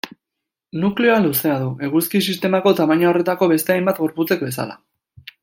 Nukleoa 0.83 1.17
luzea 1.25 1.57
du, 1.63 1.67
eguzki-sistemako 1.89 2.73
tamaina 2.81 3.09
horretako 3.13 3.51
beste 3.53 3.77
hainbat 3.77 4.01
gorputzek 4.07 4.43
bezala. 4.49 4.81